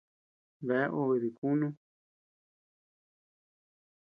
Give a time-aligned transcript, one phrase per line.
[0.67, 1.67] Bea obe dikunú.